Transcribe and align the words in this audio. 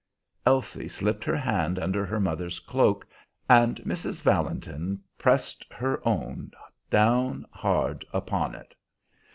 Elsie 0.47 0.87
slipped 0.87 1.23
her 1.25 1.35
hand 1.37 1.77
under 1.77 2.07
her 2.07 2.19
mother's 2.19 2.57
cloak, 2.57 3.05
and 3.47 3.77
Mrs. 3.81 4.23
Valentin 4.23 4.99
pressed 5.19 5.63
her 5.71 6.01
own 6.07 6.49
down 6.89 7.45
hard 7.51 8.03
upon 8.11 8.55
it. 8.55 8.73